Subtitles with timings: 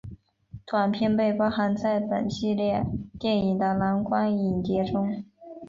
[0.65, 2.83] 短片被包含在本系列
[3.19, 5.23] 电影的蓝光影碟中。